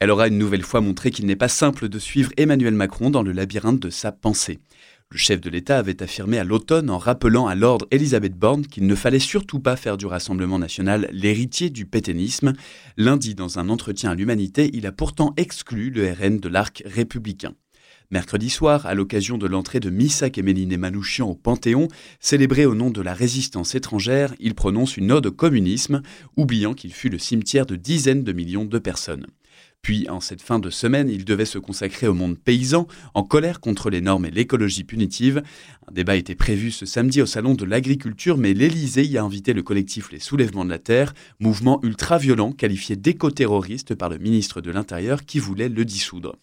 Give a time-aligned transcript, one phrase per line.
[0.00, 3.22] Elle aura une nouvelle fois montré qu'il n'est pas simple de suivre Emmanuel Macron dans
[3.22, 4.60] le labyrinthe de sa pensée.
[5.10, 8.86] Le chef de l'État avait affirmé à l'automne en rappelant à l'ordre Elisabeth Borne qu'il
[8.86, 12.52] ne fallait surtout pas faire du Rassemblement national l'héritier du pétainisme.
[12.96, 17.54] Lundi, dans un entretien à l'Humanité, il a pourtant exclu le RN de l'arc républicain.
[18.10, 20.42] Mercredi soir, à l'occasion de l'entrée de Missak et
[20.76, 21.88] Manouchian au Panthéon,
[22.20, 26.02] célébré au nom de la résistance étrangère, il prononce une ode au communisme,
[26.36, 29.26] oubliant qu'il fut le cimetière de dizaines de millions de personnes.
[29.82, 33.60] Puis, en cette fin de semaine, il devait se consacrer au monde paysan, en colère
[33.60, 35.42] contre les normes et l'écologie punitive.
[35.88, 39.52] Un débat était prévu ce samedi au Salon de l'Agriculture, mais l'Élysée y a invité
[39.52, 44.70] le collectif Les Soulèvements de la Terre, mouvement ultra-violent qualifié d'éco-terroriste par le ministre de
[44.70, 46.36] l'Intérieur qui voulait le dissoudre.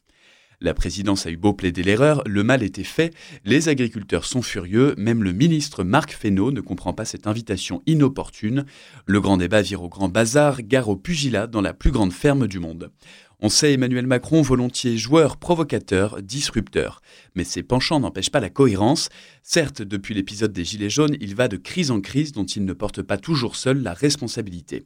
[0.61, 4.95] La présidence a eu beau plaider l'erreur, le mal était fait, les agriculteurs sont furieux,
[4.97, 8.65] même le ministre Marc Fesneau ne comprend pas cette invitation inopportune.
[9.05, 12.47] Le grand débat vire au grand bazar, gare au pugilat dans la plus grande ferme
[12.47, 12.91] du monde.
[13.41, 17.01] On sait Emmanuel Macron volontiers joueur, provocateur, disrupteur.
[17.35, 19.09] Mais ses penchants n'empêchent pas la cohérence.
[19.43, 22.73] Certes, depuis l'épisode des Gilets jaunes, il va de crise en crise dont il ne
[22.73, 24.85] porte pas toujours seul la responsabilité.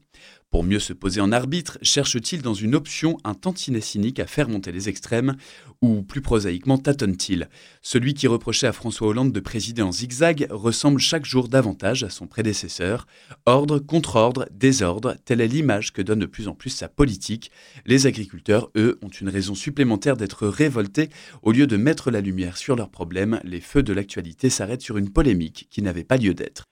[0.49, 4.49] Pour mieux se poser en arbitre, cherche-t-il dans une option un tantinet cynique à faire
[4.49, 5.35] monter les extrêmes
[5.83, 7.49] Ou plus prosaïquement tâtonne-t-il?
[7.83, 12.09] Celui qui reprochait à François Hollande de présider en zigzag ressemble chaque jour davantage à
[12.09, 13.05] son prédécesseur.
[13.45, 17.51] Ordre, contre-ordre, désordre, telle est l'image que donne de plus en plus sa politique.
[17.85, 21.09] Les agriculteurs, eux, ont une raison supplémentaire d'être révoltés.
[21.43, 24.97] Au lieu de mettre la lumière sur leurs problèmes, les feux de l'actualité s'arrêtent sur
[24.97, 26.67] une polémique qui n'avait pas lieu d'être.